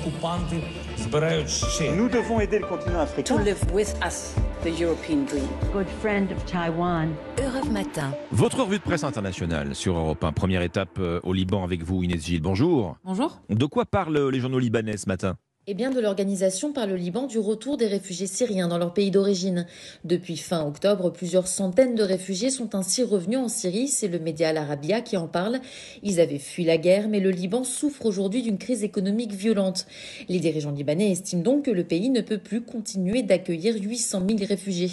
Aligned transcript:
окупанти 0.00 0.60
збирають 0.98 1.48
ще. 1.48 1.84
Nous 1.92 2.08
devons 2.10 2.40
aider 2.40 2.58
le 2.60 2.66
continent 2.68 3.04
to 3.06 3.12
africain. 3.12 3.44
live 3.44 3.72
with 3.72 3.92
us 4.08 4.34
the 4.64 4.72
European 4.82 5.24
dream. 5.30 5.48
good 5.72 5.86
friend 6.02 6.26
of 6.36 6.44
Taiwan. 6.52 7.06
Europe 7.38 7.70
Matin. 7.72 8.10
Votre 8.32 8.58
revue 8.64 8.78
de 8.78 8.84
presse 8.90 9.04
internationale 9.04 9.74
sur 9.74 9.96
Europe 9.98 10.22
1. 10.24 10.32
Première 10.32 10.62
étape 10.62 10.96
euh, 10.98 11.20
au 11.22 11.32
Liban 11.32 11.64
avec 11.64 11.82
vous, 11.82 12.02
Inès 12.02 12.24
Gilles. 12.26 12.42
Bonjour. 12.42 12.96
Bonjour. 13.04 13.30
De 13.48 13.66
quoi 13.66 13.84
parlent 13.84 14.28
les 14.30 14.40
journaux 14.40 14.58
libanais 14.58 14.96
ce 14.96 15.08
matin 15.08 15.36
Eh 15.66 15.74
bien, 15.74 15.90
de 15.90 16.00
l'organisation 16.00 16.72
par 16.72 16.86
le 16.86 16.96
Liban 16.96 17.26
du 17.26 17.38
retour 17.38 17.76
des 17.76 17.86
réfugiés 17.86 18.26
syriens 18.26 18.66
dans 18.66 18.78
leur 18.78 18.94
pays 18.94 19.10
d'origine. 19.10 19.66
Depuis 20.04 20.38
fin 20.38 20.66
octobre, 20.66 21.10
plusieurs 21.10 21.46
centaines 21.46 21.94
de 21.94 22.02
réfugiés 22.02 22.48
sont 22.48 22.74
ainsi 22.74 23.02
revenus 23.02 23.38
en 23.38 23.48
Syrie. 23.48 23.86
C'est 23.86 24.08
le 24.08 24.18
média 24.18 24.48
Al 24.48 24.56
Arabiya 24.56 25.02
qui 25.02 25.18
en 25.18 25.28
parle. 25.28 25.60
Ils 26.02 26.18
avaient 26.18 26.38
fui 26.38 26.64
la 26.64 26.78
guerre, 26.78 27.10
mais 27.10 27.20
le 27.20 27.30
Liban 27.30 27.62
souffre 27.62 28.06
aujourd'hui 28.06 28.40
d'une 28.40 28.56
crise 28.56 28.82
économique 28.84 29.32
violente. 29.32 29.86
Les 30.30 30.40
dirigeants 30.40 30.70
libanais 30.70 31.10
estiment 31.10 31.42
donc 31.42 31.66
que 31.66 31.70
le 31.70 31.84
pays 31.84 32.08
ne 32.08 32.22
peut 32.22 32.38
plus 32.38 32.62
continuer 32.62 33.22
d'accueillir 33.22 33.76
800 33.76 34.22
000 34.26 34.38
réfugiés. 34.48 34.92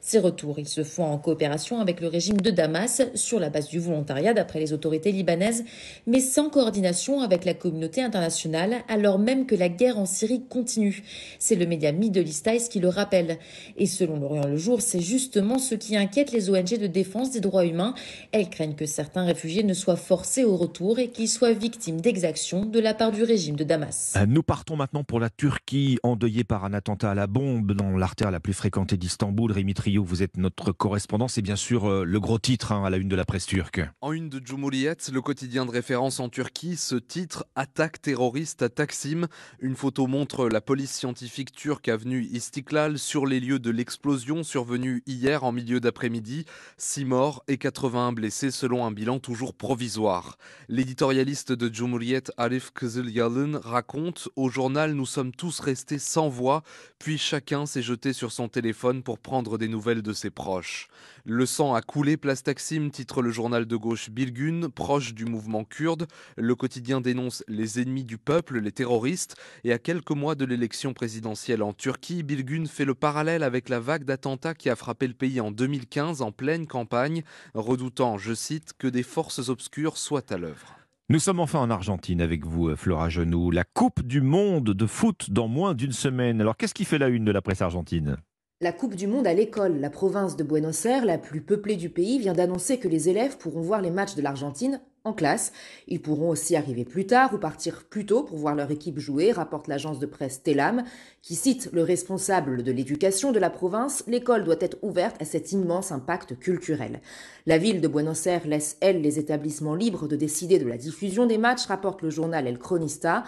Ces 0.00 0.18
retours, 0.18 0.58
ils 0.58 0.68
se 0.68 0.84
font 0.84 1.04
en 1.04 1.18
coopération 1.18 1.80
avec 1.80 2.00
le 2.00 2.08
régime 2.08 2.40
de 2.40 2.50
Damas, 2.50 3.02
sur 3.14 3.40
la 3.40 3.50
base 3.50 3.68
du 3.68 3.78
volontariat 3.78 4.32
d'après 4.32 4.60
les 4.60 4.72
autorités 4.72 5.12
libanaises, 5.12 5.64
mais 6.06 6.20
sans 6.20 6.50
coordination 6.50 7.20
avec 7.20 7.44
la 7.44 7.54
communauté 7.54 8.02
internationale, 8.02 8.76
alors 8.88 9.18
même 9.18 9.46
que 9.46 9.54
la 9.54 9.68
guerre 9.68 9.98
en 9.98 10.06
Syrie 10.08 10.42
continue. 10.48 11.02
C'est 11.38 11.54
le 11.54 11.66
média 11.66 11.92
Middle 11.92 12.26
East 12.26 12.46
Eyes 12.46 12.68
qui 12.68 12.80
le 12.80 12.88
rappelle. 12.88 13.38
Et 13.76 13.86
selon 13.86 14.18
l'Orient 14.18 14.46
le 14.46 14.56
Jour, 14.56 14.80
c'est 14.82 15.00
justement 15.00 15.58
ce 15.58 15.74
qui 15.74 15.96
inquiète 15.96 16.32
les 16.32 16.50
ONG 16.50 16.78
de 16.78 16.86
défense 16.86 17.30
des 17.30 17.40
droits 17.40 17.64
humains. 17.64 17.94
Elles 18.32 18.50
craignent 18.50 18.74
que 18.74 18.86
certains 18.86 19.24
réfugiés 19.24 19.62
ne 19.62 19.74
soient 19.74 19.96
forcés 19.96 20.44
au 20.44 20.56
retour 20.56 20.98
et 20.98 21.08
qu'ils 21.10 21.28
soient 21.28 21.52
victimes 21.52 22.00
d'exactions 22.00 22.64
de 22.64 22.80
la 22.80 22.94
part 22.94 23.12
du 23.12 23.22
régime 23.22 23.56
de 23.56 23.64
Damas. 23.64 24.14
Euh, 24.16 24.26
Nous 24.26 24.42
partons 24.42 24.76
maintenant 24.76 25.04
pour 25.04 25.20
la 25.20 25.30
Turquie, 25.30 25.98
endeuillée 26.02 26.44
par 26.44 26.64
un 26.64 26.72
attentat 26.72 27.10
à 27.10 27.14
la 27.14 27.26
bombe 27.26 27.72
dans 27.72 27.96
l'artère 27.96 28.30
la 28.30 28.40
plus 28.40 28.54
fréquentée 28.54 28.96
d'Istanbul. 28.96 29.52
Rémi 29.52 29.74
Trio, 29.74 30.02
vous 30.02 30.22
êtes 30.22 30.36
notre 30.36 30.72
correspondant. 30.72 31.28
C'est 31.28 31.42
bien 31.42 31.56
sûr 31.56 31.86
euh, 31.86 32.04
le 32.04 32.20
gros 32.20 32.38
titre 32.38 32.72
hein, 32.72 32.84
à 32.84 32.90
la 32.90 32.96
une 32.96 33.08
de 33.08 33.16
la 33.16 33.24
presse 33.24 33.46
turque. 33.46 33.80
En 34.00 34.12
une 34.12 34.28
de 34.28 34.38
Cumhuriyet, 34.38 34.96
le 35.12 35.20
quotidien 35.20 35.66
de 35.66 35.70
référence 35.70 36.20
en 36.20 36.28
Turquie, 36.28 36.76
ce 36.76 36.94
titre 36.96 37.46
Attaque 37.54 38.00
terroriste 38.00 38.62
à 38.62 38.68
Taksim. 38.68 39.26
Une 39.60 39.76
photo 39.76 39.97
montre 40.06 40.48
la 40.48 40.60
police 40.60 40.92
scientifique 40.92 41.52
turque 41.52 41.88
avenue 41.88 42.28
Istiklal 42.30 42.98
sur 42.98 43.26
les 43.26 43.40
lieux 43.40 43.58
de 43.58 43.70
l'explosion 43.70 44.42
survenue 44.42 45.02
hier 45.06 45.44
en 45.44 45.52
milieu 45.52 45.80
d'après-midi. 45.80 46.44
6 46.76 47.04
morts 47.04 47.42
et 47.48 47.58
81 47.58 48.12
blessés 48.12 48.50
selon 48.50 48.84
un 48.84 48.90
bilan 48.90 49.18
toujours 49.18 49.54
provisoire. 49.54 50.38
L'éditorialiste 50.68 51.52
de 51.52 51.68
Cumhuriyet 51.68 52.24
Arif 52.36 52.70
Kızılyalın 52.72 53.60
raconte 53.62 54.28
Au 54.36 54.50
journal, 54.50 54.92
nous 54.92 55.06
sommes 55.06 55.32
tous 55.32 55.60
restés 55.60 55.98
sans 55.98 56.28
voix, 56.28 56.62
puis 56.98 57.18
chacun 57.18 57.66
s'est 57.66 57.82
jeté 57.82 58.12
sur 58.12 58.30
son 58.30 58.48
téléphone 58.48 59.02
pour 59.02 59.18
prendre 59.18 59.58
des 59.58 59.68
nouvelles 59.68 60.02
de 60.02 60.12
ses 60.12 60.30
proches. 60.30 60.88
Le 61.24 61.44
sang 61.44 61.74
a 61.74 61.82
coulé 61.82 62.16
place 62.16 62.42
Taksim, 62.42 62.88
titre 62.90 63.20
le 63.20 63.30
journal 63.30 63.66
de 63.66 63.76
gauche 63.76 64.10
Bilgun, 64.10 64.70
proche 64.70 65.12
du 65.12 65.26
mouvement 65.26 65.64
kurde. 65.64 66.06
Le 66.36 66.54
quotidien 66.54 67.00
dénonce 67.00 67.44
les 67.48 67.80
ennemis 67.80 68.04
du 68.04 68.16
peuple, 68.16 68.60
les 68.60 68.72
terroristes. 68.72 69.36
Et 69.64 69.72
à 69.72 69.78
quelques 69.88 70.10
mois 70.10 70.34
de 70.34 70.44
l'élection 70.44 70.92
présidentielle 70.92 71.62
en 71.62 71.72
Turquie, 71.72 72.22
Bilgun 72.22 72.66
fait 72.66 72.84
le 72.84 72.94
parallèle 72.94 73.42
avec 73.42 73.70
la 73.70 73.80
vague 73.80 74.04
d'attentats 74.04 74.52
qui 74.52 74.68
a 74.68 74.76
frappé 74.76 75.06
le 75.06 75.14
pays 75.14 75.40
en 75.40 75.50
2015 75.50 76.20
en 76.20 76.30
pleine 76.30 76.66
campagne, 76.66 77.22
redoutant, 77.54 78.18
je 78.18 78.34
cite, 78.34 78.74
que 78.76 78.86
des 78.86 79.02
forces 79.02 79.48
obscures 79.48 79.96
soient 79.96 80.30
à 80.30 80.36
l'œuvre. 80.36 80.76
Nous 81.08 81.18
sommes 81.18 81.40
enfin 81.40 81.60
en 81.60 81.70
Argentine 81.70 82.20
avec 82.20 82.44
vous, 82.44 82.68
euh, 82.68 82.76
Flora 82.76 83.08
Genoux. 83.08 83.50
La 83.50 83.64
Coupe 83.64 84.02
du 84.02 84.20
Monde 84.20 84.74
de 84.74 84.86
foot 84.86 85.30
dans 85.30 85.48
moins 85.48 85.72
d'une 85.72 85.92
semaine. 85.92 86.42
Alors 86.42 86.58
qu'est-ce 86.58 86.74
qui 86.74 86.84
fait 86.84 86.98
la 86.98 87.08
une 87.08 87.24
de 87.24 87.32
la 87.32 87.40
presse 87.40 87.62
argentine? 87.62 88.18
La 88.60 88.72
Coupe 88.72 88.94
du 88.94 89.06
Monde 89.06 89.26
à 89.26 89.32
l'école. 89.32 89.80
La 89.80 89.88
province 89.88 90.36
de 90.36 90.44
Buenos 90.44 90.84
Aires, 90.84 91.06
la 91.06 91.16
plus 91.16 91.40
peuplée 91.40 91.76
du 91.76 91.88
pays, 91.88 92.18
vient 92.18 92.34
d'annoncer 92.34 92.78
que 92.78 92.88
les 92.88 93.08
élèves 93.08 93.38
pourront 93.38 93.62
voir 93.62 93.80
les 93.80 93.90
matchs 93.90 94.16
de 94.16 94.22
l'Argentine 94.22 94.82
en 95.08 95.12
classe. 95.12 95.52
Ils 95.86 96.00
pourront 96.00 96.30
aussi 96.30 96.56
arriver 96.56 96.84
plus 96.84 97.06
tard 97.06 97.34
ou 97.34 97.38
partir 97.38 97.84
plus 97.90 98.06
tôt 98.06 98.22
pour 98.22 98.38
voir 98.38 98.54
leur 98.54 98.70
équipe 98.70 98.98
jouer, 98.98 99.32
rapporte 99.32 99.66
l'agence 99.66 99.98
de 99.98 100.06
presse 100.06 100.42
Telam, 100.42 100.84
qui 101.22 101.34
cite 101.34 101.70
le 101.72 101.82
responsable 101.82 102.62
de 102.62 102.72
l'éducation 102.72 103.32
de 103.32 103.38
la 103.38 103.50
province. 103.50 104.04
L'école 104.06 104.44
doit 104.44 104.56
être 104.60 104.78
ouverte 104.82 105.20
à 105.20 105.24
cet 105.24 105.52
immense 105.52 105.92
impact 105.92 106.38
culturel. 106.38 107.00
La 107.46 107.58
ville 107.58 107.80
de 107.80 107.88
Buenos 107.88 108.26
Aires 108.26 108.46
laisse, 108.46 108.76
elle, 108.80 109.02
les 109.02 109.18
établissements 109.18 109.74
libres 109.74 110.06
de 110.06 110.16
décider 110.16 110.58
de 110.58 110.68
la 110.68 110.76
diffusion 110.76 111.26
des 111.26 111.38
matchs, 111.38 111.66
rapporte 111.66 112.02
le 112.02 112.10
journal 112.10 112.46
El 112.46 112.58
Cronista. 112.58 113.24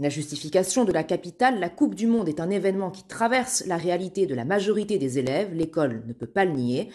La 0.00 0.08
justification 0.08 0.84
de 0.84 0.92
la 0.92 1.02
capitale, 1.02 1.58
la 1.58 1.68
Coupe 1.68 1.96
du 1.96 2.06
Monde 2.06 2.28
est 2.28 2.38
un 2.38 2.50
événement 2.50 2.92
qui 2.92 3.02
traverse 3.02 3.64
la 3.66 3.76
réalité 3.76 4.26
de 4.26 4.34
la 4.34 4.44
majorité 4.44 4.96
des 4.96 5.18
élèves, 5.18 5.52
l'école 5.52 6.04
ne 6.06 6.12
peut 6.12 6.26
pas 6.26 6.44
le 6.44 6.52
nier. 6.52 6.90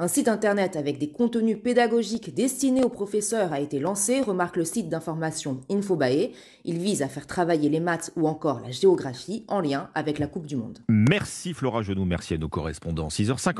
Un 0.00 0.06
site 0.06 0.28
internet 0.28 0.76
avec 0.76 0.98
des 0.98 1.08
contenus 1.10 1.58
pédagogiques 1.60 2.32
destinés 2.32 2.84
aux 2.84 2.88
professeurs 2.88 3.52
a 3.52 3.58
été 3.58 3.80
lancé, 3.80 4.20
remarque 4.20 4.56
le 4.56 4.64
site 4.64 4.88
d'information 4.88 5.60
Infobae. 5.68 6.30
Il 6.64 6.78
vise 6.78 7.02
à 7.02 7.08
faire 7.08 7.26
travailler 7.26 7.68
les 7.68 7.80
maths 7.80 8.12
ou 8.14 8.28
encore 8.28 8.60
la 8.60 8.70
géographie 8.70 9.44
en 9.48 9.60
lien 9.60 9.90
avec 9.96 10.20
la 10.20 10.28
Coupe 10.28 10.46
du 10.46 10.54
Monde. 10.54 10.78
Merci 10.88 11.52
Flora 11.52 11.82
Genoux, 11.82 12.04
merci 12.04 12.34
à 12.34 12.38
nos 12.38 12.48
correspondants. 12.48 13.08
6h50. 13.08 13.56